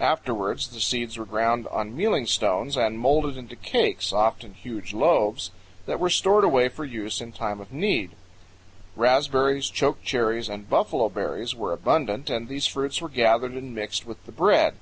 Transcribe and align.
Afterwards 0.00 0.68
the 0.68 0.80
seeds 0.80 1.18
were 1.18 1.26
ground 1.26 1.66
on 1.66 1.88
72 1.90 1.90
CANYONS 1.90 1.90
OF 1.90 1.92
THE 1.92 2.00
COLORADO. 2.00 2.10
mealing 2.10 2.26
stones 2.72 2.76
and 2.78 2.98
molded 2.98 3.36
into 3.36 3.56
cakes, 3.56 4.12
often 4.14 4.54
huge 4.54 4.94
loaves, 4.94 5.50
that 5.84 6.00
were 6.00 6.08
stored 6.08 6.42
away 6.42 6.70
for 6.70 6.86
use 6.86 7.20
in 7.20 7.32
time 7.32 7.60
of 7.60 7.70
need. 7.70 8.12
Raspberries, 8.96 9.68
chokecherries, 9.68 10.48
and 10.48 10.70
buffalo 10.70 11.10
berries 11.10 11.52
are 11.52 11.72
abundant, 11.74 12.30
and 12.30 12.48
these 12.48 12.66
fruits 12.66 13.02
were 13.02 13.10
gathered 13.10 13.52
and 13.52 13.74
mixed 13.74 14.06
with 14.06 14.24
the 14.24 14.32
bread. 14.32 14.76